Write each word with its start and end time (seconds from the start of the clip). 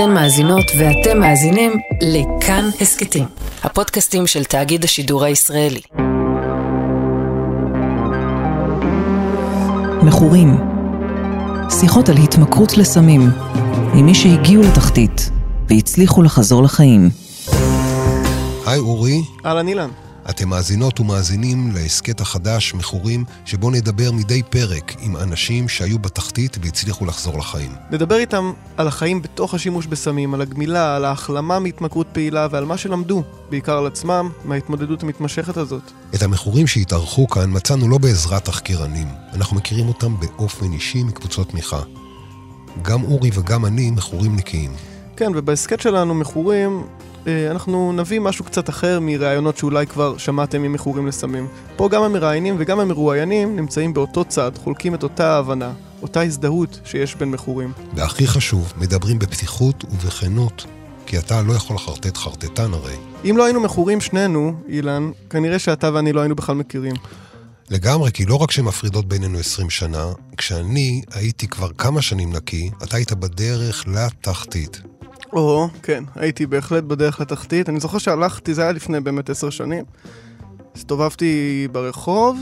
אתן 0.00 0.14
מאזינות 0.14 0.64
ואתם 0.78 1.20
מאזינים 1.20 1.72
לכאן 2.02 2.68
הסכתים, 2.80 3.24
הפודקאסטים 3.62 4.26
של 4.26 4.44
תאגיד 4.44 4.84
השידור 4.84 5.24
הישראלי. 5.24 5.80
מכורים 10.02 10.56
שיחות 11.80 12.08
על 12.08 12.16
התמכרות 12.16 12.76
לסמים, 12.76 13.20
עם 13.94 14.06
מי 14.06 14.14
שהגיעו 14.14 14.62
לתחתית 14.62 15.30
והצליחו 15.68 16.22
לחזור 16.22 16.62
לחיים. 16.62 17.10
היי 18.66 18.78
אורי, 18.78 19.22
אהלן 19.46 19.68
אילן. 19.68 19.90
אתם 20.30 20.48
מאזינות 20.48 21.00
ומאזינים 21.00 21.70
להסכת 21.74 22.20
החדש 22.20 22.74
מכורים, 22.74 23.24
שבו 23.44 23.70
נדבר 23.70 24.12
מדי 24.12 24.42
פרק 24.42 24.94
עם 25.00 25.16
אנשים 25.16 25.68
שהיו 25.68 25.98
בתחתית 25.98 26.56
והצליחו 26.62 27.06
לחזור 27.06 27.38
לחיים. 27.38 27.72
נדבר 27.90 28.16
איתם 28.16 28.52
על 28.76 28.88
החיים 28.88 29.22
בתוך 29.22 29.54
השימוש 29.54 29.86
בסמים, 29.86 30.34
על 30.34 30.40
הגמילה, 30.40 30.96
על 30.96 31.04
ההחלמה 31.04 31.58
מהתמכרות 31.58 32.06
פעילה 32.12 32.48
ועל 32.50 32.64
מה 32.64 32.76
שלמדו, 32.76 33.22
בעיקר 33.50 33.78
על 33.78 33.86
עצמם, 33.86 34.30
מההתמודדות 34.44 35.02
המתמשכת 35.02 35.56
הזאת. 35.56 35.92
את 36.14 36.22
המכורים 36.22 36.66
שהתארחו 36.66 37.28
כאן 37.28 37.50
מצאנו 37.56 37.88
לא 37.88 37.98
בעזרת 37.98 38.44
תחקירנים, 38.44 39.08
אנחנו 39.34 39.56
מכירים 39.56 39.88
אותם 39.88 40.14
באופן 40.20 40.72
אישי 40.72 41.02
מקבוצות 41.02 41.48
תמיכה. 41.50 41.80
גם 42.82 43.02
אורי 43.02 43.30
וגם 43.34 43.66
אני 43.66 43.90
מכורים 43.90 44.36
נקיים. 44.36 44.70
כן, 45.16 45.32
ובהסכת 45.34 45.80
שלנו 45.80 46.14
מכורים, 46.14 46.82
אנחנו 47.26 47.92
נביא 47.92 48.20
משהו 48.20 48.44
קצת 48.44 48.68
אחר 48.68 48.98
מראיונות 49.00 49.56
שאולי 49.56 49.86
כבר 49.86 50.18
שמעתם 50.18 50.62
ממכורים 50.62 51.06
לסמים. 51.06 51.48
פה 51.76 51.88
גם 51.88 52.02
המראיינים 52.02 52.56
וגם 52.58 52.80
המרואיינים 52.80 53.56
נמצאים 53.56 53.94
באותו 53.94 54.24
צד, 54.24 54.52
חולקים 54.64 54.94
את 54.94 55.02
אותה 55.02 55.34
ההבנה, 55.34 55.72
אותה 56.02 56.22
הזדהות 56.22 56.80
שיש 56.84 57.14
בין 57.14 57.30
מכורים. 57.30 57.72
והכי 57.94 58.26
חשוב, 58.26 58.72
מדברים 58.76 59.18
בפתיחות 59.18 59.84
ובכנות, 59.84 60.66
כי 61.06 61.18
אתה 61.18 61.42
לא 61.42 61.52
יכול 61.52 61.76
לחרטט 61.76 62.16
חרטטן 62.16 62.74
הרי. 62.74 62.96
אם 63.30 63.36
לא 63.36 63.44
היינו 63.44 63.60
מכורים 63.60 64.00
שנינו, 64.00 64.54
אילן, 64.68 65.10
כנראה 65.30 65.58
שאתה 65.58 65.90
ואני 65.94 66.12
לא 66.12 66.20
היינו 66.20 66.36
בכלל 66.36 66.54
מכירים. 66.54 66.94
לגמרי, 67.70 68.12
כי 68.12 68.24
לא 68.24 68.34
רק 68.34 68.50
שמפרידות 68.50 69.08
בינינו 69.08 69.38
20 69.38 69.70
שנה, 69.70 70.06
כשאני 70.36 71.02
הייתי 71.14 71.48
כבר 71.48 71.68
כמה 71.78 72.02
שנים 72.02 72.32
נקי, 72.32 72.70
אתה 72.82 72.96
היית 72.96 73.12
בדרך 73.12 73.84
לתחתית. 73.86 74.80
או, 75.32 75.68
כן, 75.82 76.04
הייתי 76.14 76.46
בהחלט 76.46 76.84
בדרך 76.84 77.20
לתחתית. 77.20 77.68
אני 77.68 77.80
זוכר 77.80 77.98
שהלכתי, 77.98 78.54
זה 78.54 78.62
היה 78.62 78.72
לפני 78.72 79.00
באמת 79.00 79.30
עשר 79.30 79.50
שנים. 79.50 79.84
הסתובבתי 80.76 81.68
ברחוב, 81.72 82.38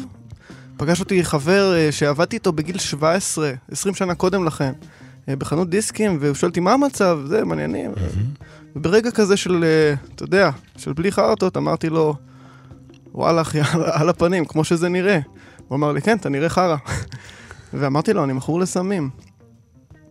פגש 0.76 1.00
אותי 1.00 1.24
חבר 1.24 1.74
אה, 1.74 1.92
שעבדתי 1.92 2.36
איתו 2.36 2.52
בגיל 2.52 2.78
17, 2.78 3.52
20 3.70 3.94
שנה 3.94 4.14
קודם 4.14 4.44
לכן, 4.44 4.72
אה, 5.28 5.36
בחנות 5.36 5.70
דיסקים, 5.70 6.18
והוא 6.20 6.34
שואל 6.34 6.50
אותי 6.50 6.60
מה 6.60 6.72
המצב, 6.72 7.18
זה, 7.26 7.44
מעניינים. 7.44 7.92
וברגע 8.76 9.10
כזה 9.10 9.36
של, 9.36 9.64
אה, 9.64 9.94
אתה 10.14 10.24
יודע, 10.24 10.50
של 10.76 10.92
בלי 10.92 11.12
חרטות, 11.12 11.56
אמרתי 11.56 11.88
לו, 11.88 12.14
וואלה 13.14 13.40
אחי, 13.40 13.58
על 14.00 14.08
הפנים, 14.08 14.44
כמו 14.44 14.64
שזה 14.64 14.88
נראה. 14.88 15.18
הוא 15.68 15.76
אמר 15.76 15.92
לי, 15.92 16.00
כן, 16.00 16.16
אתה 16.16 16.28
נראה 16.28 16.48
חרא. 16.48 16.76
ואמרתי 17.74 18.12
לו, 18.12 18.24
אני 18.24 18.32
מכור 18.32 18.60
לסמים. 18.60 19.10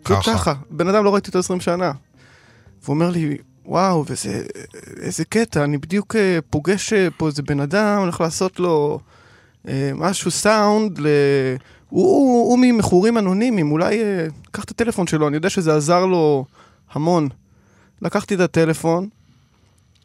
ככה, 0.04 0.54
בן 0.70 0.88
אדם 0.88 1.04
לא 1.04 1.14
ראיתי 1.14 1.28
אותו 1.28 1.40
20 1.40 1.62
שנה. 1.62 1.92
והוא 2.86 2.96
אומר 2.96 3.10
לי, 3.10 3.38
וואו, 3.66 4.06
וזה, 4.08 4.44
איזה 5.02 5.26
קטע, 5.26 5.64
אני 5.64 5.78
בדיוק 5.78 6.16
אה, 6.16 6.40
פוגש 6.50 6.94
אה, 6.94 7.08
פה 7.18 7.28
איזה 7.28 7.44
בן 7.44 7.60
אדם, 7.60 8.00
הולך 8.00 8.22
לעשות 8.22 8.60
לו 8.60 9.00
אה, 9.68 9.92
משהו 9.96 10.32
סאונד, 10.32 11.00
ל... 11.00 11.08
הוא, 11.90 12.06
הוא, 12.06 12.50
הוא 12.50 12.60
ממכורים 12.62 13.18
אנונימיים, 13.18 13.72
אולי 13.72 14.04
אה, 14.04 14.28
קח 14.52 14.64
את 14.64 14.72
הטלפון 14.72 15.08
שלו, 15.08 15.28
אני 15.28 15.36
יודע 15.36 15.50
שזה 15.50 15.76
עזר 15.76 16.06
לו 16.06 16.46
המון. 16.92 17.30
לקחתי 18.02 18.36
את 18.36 18.40
הטלפון, 18.40 19.10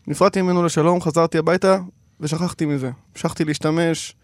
נפרדתי 0.06 0.42
ממנו 0.42 0.64
לשלום, 0.64 1.00
חזרתי 1.00 1.38
הביתה 1.38 1.78
ושכחתי 2.20 2.66
מזה. 2.66 2.90
המשכתי 3.14 3.44
להשתמש 3.44 4.14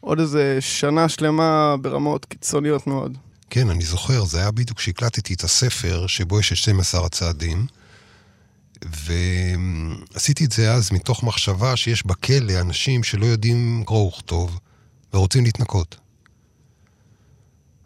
עוד 0.00 0.20
איזה 0.20 0.56
שנה 0.60 1.08
שלמה 1.08 1.76
ברמות 1.80 2.24
קיצוניות 2.24 2.86
מאוד. 2.86 3.18
כן, 3.50 3.70
אני 3.70 3.84
זוכר, 3.84 4.24
זה 4.24 4.38
היה 4.38 4.50
בדיוק 4.50 4.78
כשהקלטתי 4.78 5.34
את 5.34 5.44
הספר 5.44 6.06
שבו 6.06 6.40
יש 6.40 6.52
את 6.52 6.56
12 6.56 7.06
הצעדים, 7.06 7.66
ועשיתי 8.82 10.44
את 10.44 10.52
זה 10.52 10.72
אז 10.72 10.92
מתוך 10.92 11.22
מחשבה 11.22 11.76
שיש 11.76 12.06
בכלא 12.06 12.60
אנשים 12.60 13.02
שלא 13.02 13.26
יודעים 13.26 13.82
קרוא 13.86 14.08
וכתוב 14.08 14.58
ורוצים 15.14 15.44
להתנקות. 15.44 15.96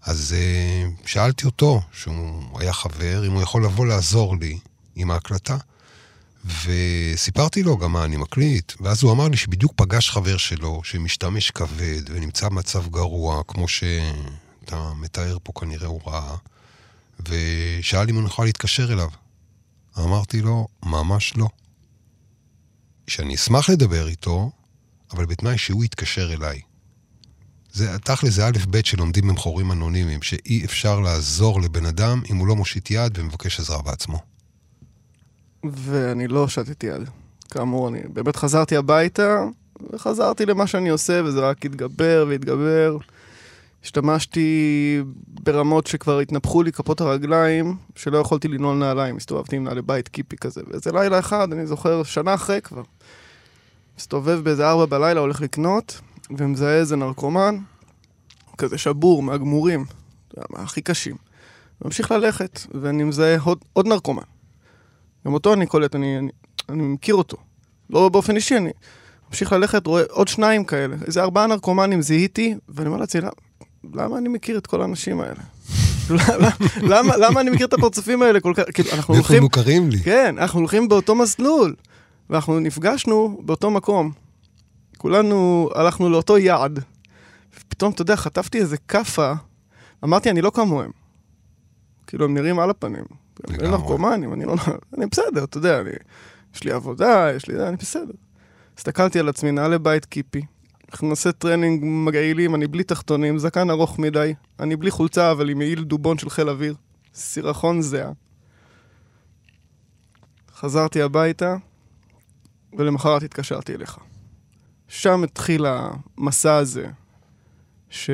אז 0.02 0.34
uh, 0.34 1.08
שאלתי 1.08 1.46
אותו, 1.46 1.80
שהוא 1.92 2.60
היה 2.60 2.72
חבר, 2.72 3.26
אם 3.26 3.32
הוא 3.32 3.42
יכול 3.42 3.64
לבוא 3.64 3.86
לעזור 3.86 4.36
לי 4.40 4.58
עם 4.94 5.10
ההקלטה, 5.10 5.56
וסיפרתי 6.64 7.62
לו 7.62 7.78
גם 7.78 7.92
מה 7.92 8.04
אני 8.04 8.16
מקליט, 8.16 8.72
ואז 8.80 9.02
הוא 9.02 9.12
אמר 9.12 9.28
לי 9.28 9.36
שבדיוק 9.36 9.72
פגש 9.76 10.10
חבר 10.10 10.36
שלו, 10.36 10.80
שמשתמש 10.84 11.50
כבד 11.50 12.10
ונמצא 12.10 12.48
במצב 12.48 12.88
גרוע, 12.88 13.42
כמו 13.48 13.68
שאתה 13.68 14.92
מתאר 14.96 15.38
פה 15.42 15.52
כנראה 15.60 15.86
הוא 15.86 16.00
ראה, 16.06 16.36
ושאל 17.28 18.08
אם 18.08 18.18
אני 18.18 18.26
יכול 18.26 18.44
להתקשר 18.44 18.92
אליו. 18.92 19.08
אמרתי 19.98 20.42
לו, 20.42 20.66
ממש 20.84 21.36
לא. 21.36 21.48
שאני 23.08 23.34
אשמח 23.34 23.70
לדבר 23.70 24.08
איתו, 24.08 24.50
אבל 25.12 25.26
בתנאי 25.26 25.58
שהוא 25.58 25.84
יתקשר 25.84 26.32
אליי. 26.32 26.60
זה, 27.72 27.98
תכל'ס 27.98 28.32
זה 28.32 28.46
א' 28.46 28.58
ב' 28.70 28.84
שלומדים 28.84 29.28
במכורים 29.28 29.72
אנונימיים, 29.72 30.22
שאי 30.22 30.64
אפשר 30.64 31.00
לעזור 31.00 31.60
לבן 31.60 31.86
אדם 31.86 32.22
אם 32.30 32.36
הוא 32.36 32.46
לא 32.46 32.56
מושיט 32.56 32.90
יד 32.90 33.18
ומבקש 33.18 33.60
עזרה 33.60 33.82
בעצמו. 33.82 34.18
ואני 35.64 36.28
לא 36.28 36.48
שתתי 36.48 36.86
יד. 36.86 37.10
כאמור, 37.50 37.88
אני 37.88 38.00
באמת 38.08 38.36
חזרתי 38.36 38.76
הביתה, 38.76 39.44
וחזרתי 39.92 40.46
למה 40.46 40.66
שאני 40.66 40.88
עושה, 40.88 41.20
וזה 41.24 41.40
רק 41.40 41.66
התגבר 41.66 42.26
והתגבר. 42.28 42.96
השתמשתי 43.86 45.00
ברמות 45.28 45.86
שכבר 45.86 46.18
התנפחו 46.18 46.62
לי 46.62 46.72
כפות 46.72 47.00
הרגליים, 47.00 47.76
שלא 47.94 48.18
יכולתי 48.18 48.48
לנעול 48.48 48.76
נעליים, 48.76 49.16
הסתובבתי 49.16 49.56
עם 49.56 49.64
נעלי 49.64 49.82
בית 49.82 50.08
קיפי 50.08 50.36
כזה. 50.36 50.60
ואיזה 50.66 50.92
לילה 50.92 51.18
אחד, 51.18 51.52
אני 51.52 51.66
זוכר, 51.66 52.02
שנה 52.02 52.34
אחרי 52.34 52.60
כבר. 52.60 52.82
מסתובב 53.98 54.40
באיזה 54.44 54.68
ארבע 54.68 54.86
בלילה, 54.86 55.20
הולך 55.20 55.40
לקנות, 55.40 56.00
ומזהה 56.30 56.74
איזה 56.74 56.96
נרקומן, 56.96 57.56
כזה 58.58 58.78
שבור, 58.78 59.22
מהגמורים, 59.22 59.84
מהכי 60.50 60.82
קשים. 60.82 61.16
ממשיך 61.84 62.10
ללכת, 62.10 62.60
ואני 62.74 63.04
מזהה 63.04 63.38
עוד, 63.40 63.58
עוד 63.72 63.86
נרקומן. 63.86 64.22
גם 65.26 65.34
אותו 65.34 65.52
אני 65.52 65.66
קולט, 65.66 65.94
אני, 65.94 66.18
אני, 66.18 66.30
אני 66.68 66.82
מכיר 66.82 67.14
אותו. 67.14 67.36
לא 67.90 68.08
באופן 68.08 68.36
אישי, 68.36 68.56
אני 68.56 68.70
ממשיך 69.28 69.52
ללכת, 69.52 69.86
רואה 69.86 70.02
עוד 70.10 70.28
שניים 70.28 70.64
כאלה. 70.64 70.96
איזה 71.06 71.22
ארבעה 71.22 71.46
נרקומנים 71.46 72.02
זיהיתי, 72.02 72.54
ואני 72.68 72.88
אומר 72.88 72.98
לעצמי, 72.98 73.20
"למה- 73.94 74.18
אני 74.18 74.28
מכיר 74.28 74.58
את 74.58 74.66
כל 74.66 74.82
האנשים 74.82 75.20
האלה? 75.20 75.40
למה, 77.20 77.40
אני 77.40 77.50
מכיר 77.50 77.66
את 77.66 77.72
הפרצופים 77.72 78.22
האלה 78.22 78.40
כל 78.40 78.52
כך? 78.56 78.62
כאילו, 78.74 78.88
אנחנו 78.92 79.14
הולכים... 79.14 79.36
הם 79.36 79.42
מוכרים 79.42 79.90
לי? 79.90 79.98
כן, 79.98 80.34
אנחנו 80.38 80.58
הולכים 80.60 80.88
באותו 80.88 81.14
מסלול, 81.14 81.74
ואנחנו 82.30 82.60
נפגשנו 82.60 83.40
באותו 83.44 83.70
מקום. 83.70 84.12
כולנו 84.98 85.70
הלכנו 85.74 86.10
לאותו 86.10 86.38
יעד. 86.38 86.78
ופתאום, 87.60 87.92
אתה 87.92 88.02
יודע, 88.02 88.16
חטפתי 88.16 88.58
איזה 88.58 88.76
כאפה, 88.76 89.32
אמרתי, 90.04 90.30
אני 90.30 90.42
לא 90.42 90.50
כמוהם. 90.50 90.90
כאילו, 92.06 92.24
הם 92.24 92.34
נראים 92.34 92.58
על 92.58 92.70
הפנים. 92.70 93.04
הם. 93.48 93.70
נרקומנים, 93.70 94.32
אני 94.32 94.44
לא... 94.44 94.54
אני 94.98 95.06
בסדר, 95.06 95.44
אתה 95.44 95.58
יודע, 95.58 95.80
אני... 95.80 95.90
יש 96.54 96.64
לי 96.64 96.72
עבודה, 96.72 97.28
יש 97.36 97.48
לי... 97.48 97.68
אני 97.68 97.76
בסדר. 97.76 98.12
הסתכלתי 98.78 99.18
על 99.18 99.28
עצמי, 99.28 99.52
נעלי 99.52 99.78
בית 99.78 100.04
קיפי. 100.04 100.42
מכנסי 100.92 101.32
טרנינג 101.32 101.82
מגעילים, 101.84 102.54
אני 102.54 102.66
בלי 102.66 102.84
תחתונים, 102.84 103.38
זקן 103.38 103.70
ארוך 103.70 103.98
מדי, 103.98 104.34
אני 104.60 104.76
בלי 104.76 104.90
חולצה, 104.90 105.30
אבל 105.30 105.50
עם 105.50 105.58
מעיל 105.58 105.84
דובון 105.84 106.18
של 106.18 106.30
חיל 106.30 106.48
אוויר. 106.48 106.74
סירחון 107.14 107.82
זהה. 107.82 108.10
חזרתי 110.56 111.02
הביתה, 111.02 111.56
ולמחרת 112.78 113.22
התקשרתי 113.22 113.74
אליך. 113.74 113.98
שם 114.88 115.24
התחיל 115.24 115.66
המסע 115.66 116.56
הזה, 116.56 116.86
ש... 117.90 118.10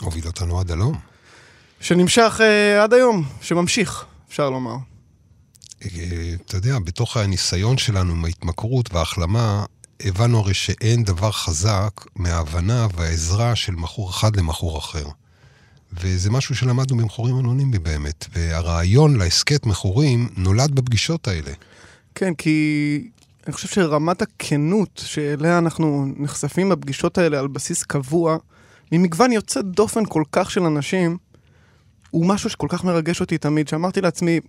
הוביל 0.00 0.26
אותנו 0.26 0.60
עד 0.60 0.70
הלום. 0.70 0.98
שנמשך 1.80 2.40
אה, 2.40 2.82
עד 2.82 2.94
היום, 2.94 3.24
שממשיך, 3.40 4.04
אפשר 4.28 4.50
לומר. 4.50 4.76
אה, 5.84 6.34
אתה 6.46 6.56
יודע, 6.56 6.78
בתוך 6.78 7.16
הניסיון 7.16 7.78
שלנו 7.78 8.12
עם 8.12 8.24
ההתמכרות 8.24 8.94
וההחלמה, 8.94 9.64
הבנו 10.04 10.38
הרי 10.38 10.54
שאין 10.54 11.04
דבר 11.04 11.30
חזק 11.30 11.90
מההבנה 12.16 12.86
והעזרה 12.94 13.56
של 13.56 13.72
מכור 13.72 14.10
אחד 14.10 14.36
למכור 14.36 14.78
אחר. 14.78 15.06
וזה 15.92 16.30
משהו 16.30 16.54
שלמדנו 16.54 16.96
במכורים 16.96 17.38
אנונימיים 17.38 17.82
באמת. 17.82 18.26
והרעיון 18.32 19.16
להסכת 19.16 19.66
מכורים 19.66 20.28
נולד 20.36 20.70
בפגישות 20.70 21.28
האלה. 21.28 21.52
כן, 22.14 22.34
כי 22.34 23.08
אני 23.46 23.52
חושב 23.52 23.68
שרמת 23.68 24.22
הכנות 24.22 25.02
שאליה 25.04 25.58
אנחנו 25.58 26.06
נחשפים 26.16 26.68
בפגישות 26.68 27.18
האלה 27.18 27.38
על 27.38 27.48
בסיס 27.48 27.82
קבוע, 27.82 28.36
ממגוון 28.92 29.32
יוצא 29.32 29.62
דופן 29.62 30.04
כל 30.04 30.22
כך 30.32 30.50
של 30.50 30.62
אנשים, 30.62 31.16
הוא 32.10 32.26
משהו 32.26 32.50
שכל 32.50 32.66
כך 32.70 32.84
מרגש 32.84 33.20
אותי 33.20 33.38
תמיד, 33.38 33.68
שאמרתי 33.68 34.00
לעצמי, 34.00 34.40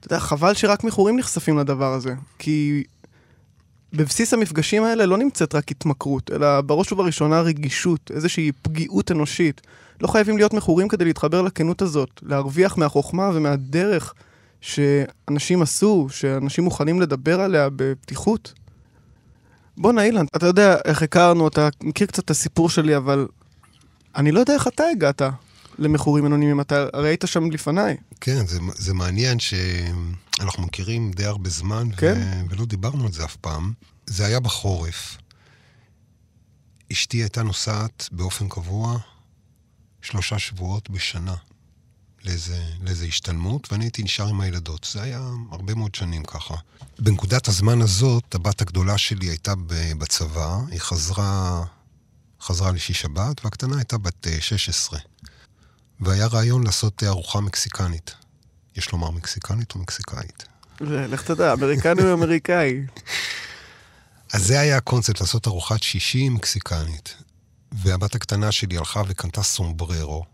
אתה 0.00 0.06
יודע, 0.06 0.20
חבל 0.20 0.54
שרק 0.54 0.84
מכורים 0.84 1.18
נחשפים 1.18 1.58
לדבר 1.58 1.92
הזה, 1.92 2.14
כי 2.38 2.84
בבסיס 3.92 4.34
המפגשים 4.34 4.84
האלה 4.84 5.06
לא 5.06 5.18
נמצאת 5.18 5.54
רק 5.54 5.70
התמכרות, 5.70 6.30
אלא 6.30 6.60
בראש 6.60 6.92
ובראשונה 6.92 7.40
רגישות, 7.40 8.10
איזושהי 8.14 8.52
פגיעות 8.62 9.10
אנושית. 9.10 9.60
לא 10.00 10.08
חייבים 10.08 10.36
להיות 10.36 10.54
מכורים 10.54 10.88
כדי 10.88 11.04
להתחבר 11.04 11.42
לכנות 11.42 11.82
הזאת, 11.82 12.08
להרוויח 12.22 12.78
מהחוכמה 12.78 13.30
ומהדרך 13.34 14.14
שאנשים 14.60 15.62
עשו, 15.62 16.06
שאנשים 16.10 16.64
מוכנים 16.64 17.00
לדבר 17.00 17.40
עליה 17.40 17.68
בפתיחות. 17.76 18.52
בואנה 19.76 20.02
אילן, 20.02 20.24
אתה 20.36 20.46
יודע 20.46 20.76
איך 20.84 21.02
הכרנו, 21.02 21.48
אתה 21.48 21.68
מכיר 21.82 22.06
קצת 22.06 22.24
את 22.24 22.30
הסיפור 22.30 22.70
שלי, 22.70 22.96
אבל 22.96 23.26
אני 24.16 24.32
לא 24.32 24.40
יודע 24.40 24.54
איך 24.54 24.66
אתה 24.66 24.84
הגעת 24.92 25.22
למכורים 25.78 26.26
אנונימיים, 26.26 26.60
אתה 26.60 26.86
הרי 26.92 27.08
היית 27.08 27.24
שם 27.26 27.50
לפניי. 27.50 27.96
כן, 28.20 28.46
זה, 28.46 28.58
זה 28.74 28.94
מעניין 28.94 29.38
שאנחנו 29.38 30.62
מכירים 30.62 31.10
די 31.10 31.24
הרבה 31.24 31.50
זמן, 31.50 31.88
כן. 31.96 32.44
ו... 32.48 32.50
ולא 32.50 32.64
דיברנו 32.64 33.06
על 33.06 33.12
זה 33.12 33.24
אף 33.24 33.36
פעם. 33.36 33.72
זה 34.06 34.26
היה 34.26 34.40
בחורף. 34.40 35.16
אשתי 36.92 37.16
הייתה 37.16 37.42
נוסעת 37.42 38.08
באופן 38.12 38.48
קבוע 38.48 38.98
שלושה 40.02 40.38
שבועות 40.38 40.90
בשנה 40.90 41.34
לאיזה, 42.24 42.64
לאיזה 42.80 43.04
השתלמות, 43.04 43.72
ואני 43.72 43.84
הייתי 43.84 44.02
נשאר 44.02 44.28
עם 44.28 44.40
הילדות. 44.40 44.86
זה 44.92 45.02
היה 45.02 45.30
הרבה 45.50 45.74
מאוד 45.74 45.94
שנים 45.94 46.24
ככה. 46.24 46.54
בנקודת 46.98 47.48
הזמן 47.48 47.82
הזאת, 47.82 48.34
הבת 48.34 48.60
הגדולה 48.60 48.98
שלי 48.98 49.26
הייתה 49.26 49.52
בצבא, 49.98 50.58
היא 50.70 50.80
חזרה, 50.80 51.64
חזרה 52.40 52.72
לשישי 52.72 52.94
שבת, 52.94 53.44
והקטנה 53.44 53.76
הייתה 53.76 53.98
בת 53.98 54.26
16. 54.40 54.98
והיה 56.02 56.26
רעיון 56.26 56.64
לעשות 56.64 57.02
ארוחה 57.02 57.40
מקסיקנית. 57.40 58.14
יש 58.76 58.92
לומר 58.92 59.10
מקסיקנית 59.10 59.74
או 59.74 59.80
מקסיקאית? 59.80 60.44
לך 60.80 61.22
תדע, 61.22 61.52
אמריקני 61.52 62.02
או 62.02 62.12
אמריקאי. 62.12 62.80
אז 64.34 64.46
זה 64.46 64.60
היה 64.60 64.76
הקונספט, 64.76 65.20
לעשות 65.20 65.46
ארוחת 65.46 65.82
שישי 65.82 66.28
מקסיקנית. 66.28 67.14
והבת 67.72 68.14
הקטנה 68.14 68.52
שלי 68.52 68.78
הלכה 68.78 69.02
וקנתה 69.08 69.42
סומבררו. 69.42 70.24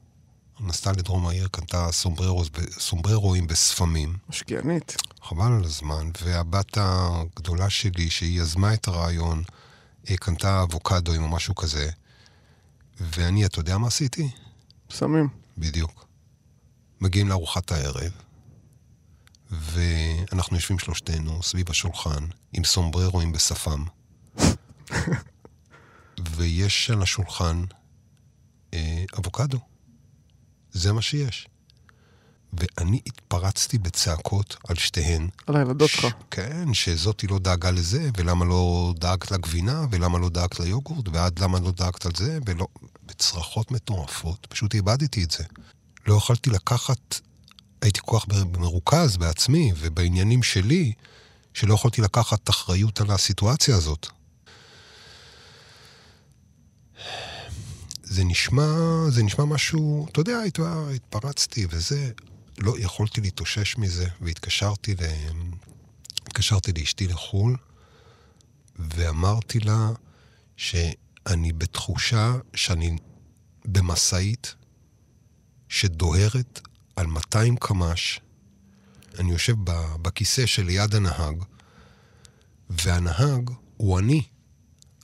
נסעה 0.61 0.93
לדרום 0.93 1.26
העיר, 1.26 1.49
קנתה 1.49 1.93
סומבררו, 1.93 2.44
סומבררואים 2.79 3.47
בשפמים. 3.47 4.17
משקיענית. 4.29 4.97
חבל 5.23 5.53
על 5.53 5.64
הזמן. 5.64 6.11
והבת 6.23 6.79
הגדולה 6.81 7.71
שלי, 7.71 8.11
שהיא 8.11 8.41
יזמה 8.41 8.75
את 8.75 8.88
הרעיון, 8.88 9.43
קנתה 10.05 10.62
אבוקדוים 10.62 11.23
או 11.23 11.29
משהו 11.29 11.55
כזה. 11.55 11.91
ואני, 13.00 13.47
אתה 13.47 13.61
יודע 13.61 13.79
מה 13.79 13.87
עשיתי? 13.87 14.31
סמים. 14.91 15.29
בדיוק. 15.59 16.09
מגיעים 17.01 17.29
לארוחת 17.29 17.73
הערב, 17.73 18.13
ואנחנו 19.51 20.57
יושבים 20.57 20.79
שלושתנו 20.79 21.43
סביב 21.43 21.71
השולחן 21.71 22.27
עם 22.53 22.65
סומבררואים 22.65 23.33
בשפם. 23.33 23.85
ויש 26.37 26.91
על 26.91 27.03
השולחן 27.03 27.65
אה, 28.75 29.05
אבוקדו. 29.19 29.59
זה 30.71 30.93
מה 30.93 31.03
שיש. 31.03 31.49
ואני 32.53 33.00
התפרצתי 33.06 33.79
בצעקות 33.79 34.56
על 34.69 34.77
שתיהן. 34.77 35.29
על 35.47 35.56
הילדות 35.56 35.91
שלך. 35.91 36.06
כן, 36.31 36.75
שזאתי 36.75 37.27
לא 37.27 37.39
דאגה 37.39 37.71
לזה, 37.71 38.11
ולמה 38.17 38.45
לא 38.45 38.95
דאגת 38.99 39.31
לגבינה, 39.31 39.87
ולמה 39.91 40.19
לא 40.19 40.29
דאגת 40.29 40.61
ליוגורט, 40.61 41.09
ועד 41.12 41.39
למה 41.39 41.61
לא 41.61 41.71
דאגת 41.71 42.06
על 42.06 42.12
זה, 42.17 42.39
ולא... 42.47 42.67
בצרחות 43.09 43.71
מטורפות, 43.71 44.47
פשוט 44.50 44.75
איבדתי 44.75 45.25
את 45.25 45.31
זה. 45.31 45.45
לא 46.06 46.15
יכולתי 46.15 46.50
לקחת, 46.50 47.21
הייתי 47.83 48.00
כל 48.03 48.19
כך 48.19 48.27
מרוכז 48.59 49.17
בעצמי 49.17 49.73
ובעניינים 49.77 50.43
שלי, 50.43 50.93
שלא 51.55 51.75
יכולתי 51.75 52.03
לקחת 52.03 52.50
אחריות 52.50 53.00
על 53.00 53.11
הסיטואציה 53.11 53.77
הזאת. 53.77 54.06
זה 58.03 58.25
נשמע, 58.25 58.75
זה 59.09 59.23
נשמע 59.23 59.45
משהו, 59.45 60.06
אתה 60.12 60.21
יודע, 60.21 60.39
התפרצתי 60.95 61.67
וזה, 61.71 62.11
לא 62.59 62.79
יכולתי 62.79 63.21
להתאושש 63.21 63.77
מזה, 63.79 64.09
והתקשרתי 64.21 64.95
ל... 64.95 64.99
התקשרתי 66.27 66.73
לאשתי 66.73 67.07
לחו"ל, 67.07 67.57
ואמרתי 68.79 69.61
לה 69.61 69.91
שאני 70.57 71.53
בתחושה 71.53 72.35
שאני 72.55 72.97
במשאית 73.65 74.55
שדוהרת 75.69 76.61
על 76.97 77.07
200 77.07 77.57
קמ"ש. 77.57 78.21
אני 79.19 79.33
יושב 79.33 79.55
בכיסא 80.03 80.47
שליד 80.47 80.95
הנהג, 80.95 81.43
והנהג 82.71 83.51
הוא 83.77 83.99
אני, 83.99 84.23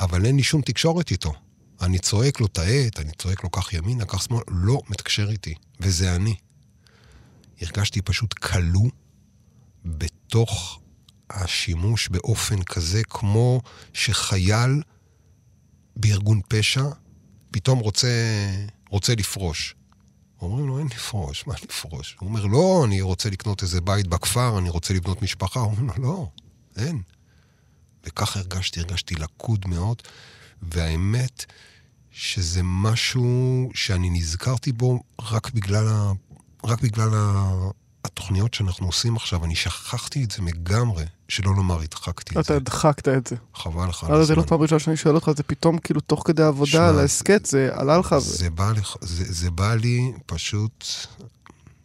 אבל 0.00 0.26
אין 0.26 0.36
לי 0.36 0.42
שום 0.42 0.62
תקשורת 0.62 1.10
איתו. 1.10 1.32
אני 1.80 1.98
צועק 1.98 2.40
לו, 2.40 2.46
תעט, 2.46 3.00
אני 3.00 3.12
צועק 3.18 3.44
לו, 3.44 3.50
קח 3.50 3.72
ימינה, 3.72 4.04
קח 4.04 4.22
שמאל, 4.22 4.42
לא 4.48 4.82
מתקשר 4.88 5.30
איתי, 5.30 5.54
וזה 5.80 6.16
אני. 6.16 6.34
הרגשתי 7.60 8.02
פשוט 8.02 8.34
כלוא 8.34 8.90
בתוך 9.84 10.80
השימוש 11.30 12.08
באופן 12.08 12.62
כזה, 12.62 13.04
כמו 13.04 13.60
שחייל 13.92 14.82
בארגון 15.96 16.40
פשע 16.48 16.84
פתאום 17.50 17.78
רוצה, 17.78 18.08
רוצה 18.90 19.14
לפרוש. 19.14 19.74
אומרים 20.42 20.66
לו, 20.66 20.78
אין 20.78 20.86
לפרוש, 20.86 21.46
מה 21.46 21.54
לפרוש? 21.62 22.16
הוא 22.20 22.28
אומר, 22.28 22.46
לא, 22.46 22.82
אני 22.86 23.00
רוצה 23.00 23.30
לקנות 23.30 23.62
איזה 23.62 23.80
בית 23.80 24.06
בכפר, 24.06 24.58
אני 24.58 24.70
רוצה 24.70 24.94
לבנות 24.94 25.22
משפחה. 25.22 25.60
אומרים 25.60 25.86
לו, 25.86 25.94
לא, 25.98 26.28
אין. 26.76 27.02
וככה 28.06 28.38
הרגשתי, 28.38 28.80
הרגשתי 28.80 29.14
לקוד 29.14 29.68
מאוד, 29.68 30.02
והאמת 30.62 31.44
שזה 32.10 32.60
משהו 32.62 33.70
שאני 33.74 34.10
נזכרתי 34.10 34.72
בו 34.72 35.02
רק 35.20 35.50
בגלל. 35.50 35.86
רק 36.64 36.82
בגלל 36.82 37.10
ה... 37.14 37.50
התוכניות 38.04 38.54
שאנחנו 38.54 38.86
עושים 38.86 39.16
עכשיו, 39.16 39.44
אני 39.44 39.54
שכחתי 39.54 40.24
את 40.24 40.30
זה 40.30 40.42
לגמרי, 40.42 41.04
שלא 41.28 41.54
לומר 41.56 41.80
הדחקתי 41.80 42.30
את 42.30 42.34
זה. 42.34 42.40
אתה 42.40 42.56
הדחקת 42.56 43.08
את 43.08 43.26
זה. 43.26 43.36
חבל 43.54 43.88
לך. 43.88 44.04
אבל 44.04 44.24
זה 44.24 44.34
לא 44.34 44.42
פעם 44.42 44.60
ראשונה 44.60 44.78
שאני 44.78 44.96
שואל 44.96 45.14
אותך, 45.14 45.30
זה 45.36 45.42
פתאום 45.42 45.78
כאילו 45.78 46.00
תוך 46.00 46.22
כדי 46.26 46.42
עבודה 46.42 46.88
על 46.88 46.98
ההסכת, 46.98 47.46
זה 47.46 47.68
עלה 47.72 47.98
לך. 47.98 48.14
זה 48.18 48.50
בא, 48.50 48.72
לך, 48.72 48.96
זה, 49.00 49.24
זה 49.32 49.50
בא 49.50 49.74
לי 49.74 50.12
פשוט, 50.26 50.84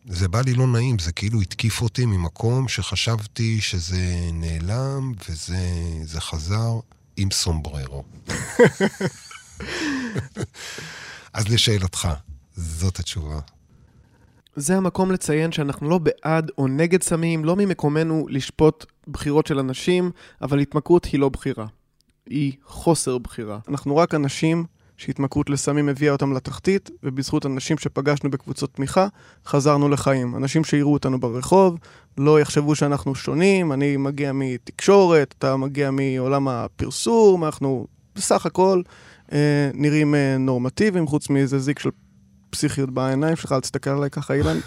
זה 0.06 0.28
בא 0.28 0.42
לי 0.42 0.54
לא 0.54 0.68
נעים, 0.68 1.00
זה 1.00 1.12
כאילו 1.12 1.42
התקיף 1.42 1.82
אותי 1.82 2.06
ממקום 2.06 2.68
שחשבתי 2.68 3.62
שזה 3.62 4.30
נעלם, 4.34 5.14
וזה 5.30 6.22
חזר 6.22 6.80
עם 7.18 7.32
סומבררו. 7.32 8.04
אז 11.34 11.48
לשאלתך, 11.48 12.08
זאת 12.56 13.00
התשובה. 13.00 13.40
זה 14.60 14.78
המקום 14.78 15.12
לציין 15.12 15.52
שאנחנו 15.52 15.90
לא 15.90 15.98
בעד 15.98 16.52
או 16.58 16.68
נגד 16.68 17.04
סמים, 17.04 17.46
לא 17.46 17.56
ממקומנו 17.56 18.26
לשפוט 18.30 18.86
בחירות 19.08 19.48
של 19.48 19.60
אנשים, 19.60 20.12
אבל 20.42 20.60
התמכרות 20.60 21.06
היא 21.06 21.20
לא 21.20 21.30
בחירה. 21.30 21.66
היא 22.26 22.54
חוסר 22.66 23.18
בחירה. 23.18 23.60
אנחנו 23.68 23.98
רק 23.98 24.16
אנשים 24.16 24.66
שהתמכרות 24.98 25.50
לסמים 25.50 25.90
הביאה 25.90 26.12
אותם 26.12 26.34
לתחתית, 26.34 26.90
ובזכות 27.04 27.46
אנשים 27.46 27.78
שפגשנו 27.78 28.32
בקבוצות 28.32 28.74
תמיכה, 28.74 29.08
חזרנו 29.46 29.90
לחיים. 29.90 30.36
אנשים 30.36 30.64
שיראו 30.64 30.94
אותנו 30.94 31.20
ברחוב, 31.20 31.78
לא 32.18 32.40
יחשבו 32.40 32.76
שאנחנו 32.76 33.16
שונים, 33.16 33.72
אני 33.72 33.98
מגיע 33.98 34.32
מתקשורת, 34.34 35.36
אתה 35.38 35.56
מגיע 35.58 35.92
מעולם 35.92 36.48
הפרסום, 36.48 37.46
אנחנו 37.46 37.88
בסך 38.16 38.46
הכל 38.46 38.82
אה, 39.32 39.70
נראים 39.74 40.16
אה, 40.16 40.38
נורמטיביים, 40.38 41.08
חוץ 41.08 41.30
מאיזה 41.30 41.60
זיק 41.60 41.80
של 41.80 41.90
פסיכיות 42.50 42.90
בעיניים 42.90 43.36
שלך, 43.36 43.52
אל 43.52 43.60
תסתכל 43.60 43.90
עליי 43.90 44.10
ככה, 44.10 44.34
אילן. 44.34 44.58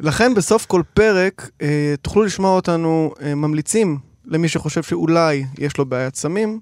לכן 0.00 0.34
בסוף 0.34 0.66
כל 0.66 0.82
פרק 0.94 1.50
אה, 1.62 1.94
תוכלו 2.02 2.22
לשמוע 2.22 2.56
אותנו 2.56 3.14
אה, 3.22 3.34
ממליצים 3.34 3.98
למי 4.24 4.48
שחושב 4.48 4.82
שאולי 4.82 5.44
יש 5.58 5.78
לו 5.78 5.86
בעיית 5.86 6.16
סמים, 6.16 6.60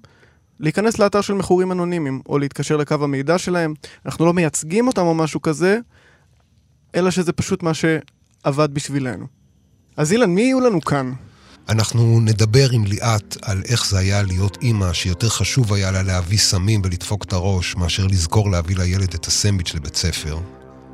להיכנס 0.59 0.99
לאתר 0.99 1.21
של 1.21 1.33
מכורים 1.33 1.71
אנונימיים, 1.71 2.21
או 2.29 2.39
להתקשר 2.39 2.77
לקו 2.77 2.95
המידע 3.01 3.37
שלהם. 3.37 3.73
אנחנו 4.05 4.25
לא 4.25 4.33
מייצגים 4.33 4.87
אותם 4.87 5.01
או 5.01 5.15
משהו 5.15 5.41
כזה, 5.41 5.79
אלא 6.95 7.11
שזה 7.11 7.33
פשוט 7.33 7.63
מה 7.63 7.71
שעבד 7.73 8.73
בשבילנו. 8.73 9.25
אז 9.97 10.11
אילן, 10.13 10.29
מי 10.29 10.41
יהיו 10.41 10.59
לנו 10.59 10.81
כאן? 10.81 11.11
אנחנו 11.71 12.19
נדבר 12.19 12.69
עם 12.71 12.85
ליאת 12.85 13.37
על 13.41 13.61
איך 13.65 13.85
זה 13.87 13.99
היה 13.99 14.21
להיות 14.21 14.57
אימא, 14.61 14.93
שיותר 14.93 15.29
חשוב 15.29 15.73
היה 15.73 15.91
לה 15.91 16.03
להביא 16.03 16.37
סמים 16.37 16.81
ולדפוק 16.83 17.23
את 17.23 17.33
הראש, 17.33 17.75
מאשר 17.75 18.07
לזכור 18.07 18.51
להביא 18.51 18.75
לילד 18.75 19.13
את 19.13 19.25
הסנדוויץ' 19.25 19.73
לבית 19.73 19.95
ספר. 19.95 20.37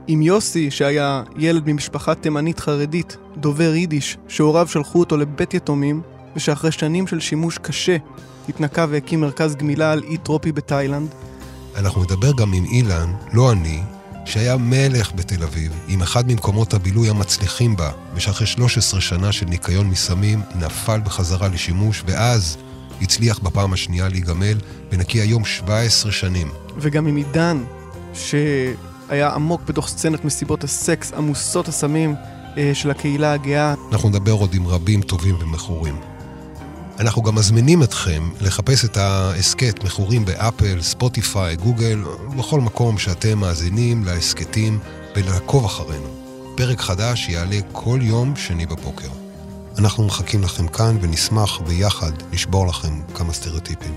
עם 0.07 0.21
יוסי, 0.21 0.71
שהיה 0.71 1.23
ילד 1.37 1.69
ממשפחה 1.69 2.15
תימנית 2.15 2.59
חרדית, 2.59 3.17
דובר 3.37 3.75
יידיש, 3.75 4.17
שהוריו 4.27 4.67
שלחו 4.67 4.99
אותו 4.99 5.17
לבית 5.17 5.53
יתומים, 5.53 6.01
ושאחרי 6.35 6.71
שנים 6.71 7.07
של 7.07 7.19
שימוש 7.19 7.57
קשה, 7.57 7.97
התנקה 8.49 8.85
והקים 8.89 9.21
מרכז 9.21 9.55
גמילה 9.55 9.91
על 9.91 10.03
אי 10.03 10.17
טרופי 10.17 10.51
בתאילנד. 10.51 11.09
אנחנו 11.75 12.03
נדבר 12.03 12.31
גם 12.31 12.53
עם 12.53 12.65
אילן, 12.65 13.13
לא 13.33 13.51
אני, 13.51 13.81
שהיה 14.27 14.57
מלך 14.57 15.11
בתל 15.15 15.43
אביב, 15.43 15.71
עם 15.87 16.01
אחד 16.01 16.27
ממקומות 16.27 16.73
הבילוי 16.73 17.09
המצליחים 17.09 17.75
בה, 17.75 17.91
ושאחרי 18.15 18.47
13 18.47 19.01
שנה 19.01 19.31
של 19.31 19.45
ניקיון 19.45 19.87
מסמים, 19.87 20.41
נפל 20.55 20.99
בחזרה 21.05 21.47
לשימוש, 21.47 22.03
ואז 22.05 22.57
הצליח 23.01 23.39
בפעם 23.39 23.73
השנייה 23.73 24.09
להיגמל, 24.09 24.57
ונקי 24.91 25.21
היום 25.21 25.45
17 25.45 26.11
שנים. 26.11 26.47
וגם 26.77 27.07
עם 27.07 27.15
עידן, 27.15 27.63
שהיה 28.13 29.29
עמוק 29.33 29.61
בתוך 29.65 29.87
סצנת 29.87 30.25
מסיבות 30.25 30.63
הסקס 30.63 31.13
עמוסות 31.13 31.67
הסמים 31.67 32.15
אה, 32.57 32.71
של 32.73 32.91
הקהילה 32.91 33.33
הגאה. 33.33 33.73
אנחנו 33.91 34.09
נדבר 34.09 34.31
עוד 34.31 34.53
עם 34.53 34.67
רבים 34.67 35.01
טובים 35.01 35.35
ומכורים. 35.39 35.95
אנחנו 36.99 37.23
גם 37.23 37.35
מזמינים 37.35 37.83
אתכם 37.83 38.29
לחפש 38.41 38.85
את 38.85 38.97
ההסכת 38.97 39.83
מכורים 39.83 40.25
באפל, 40.25 40.81
ספוטיפיי, 40.81 41.55
גוגל, 41.55 42.03
בכל 42.37 42.61
מקום 42.61 42.97
שאתם 42.97 43.37
מאזינים 43.37 44.03
להסכתים 44.05 44.79
ולעקוב 45.15 45.65
אחרינו. 45.65 46.07
פרק 46.55 46.81
חדש 46.81 47.29
יעלה 47.29 47.57
כל 47.71 47.99
יום 48.01 48.35
שני 48.35 48.65
בבוקר. 48.65 49.09
אנחנו 49.77 50.03
מחכים 50.03 50.43
לכם 50.43 50.67
כאן 50.67 50.97
ונשמח 51.01 51.59
ביחד 51.59 52.11
לשבור 52.33 52.67
לכם 52.67 53.01
כמה 53.15 53.33
סטריאוטיפים. 53.33 53.93